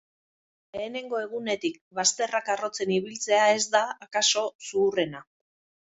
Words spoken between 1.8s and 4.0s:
bazterrak harrotzen ibiltzea ez da,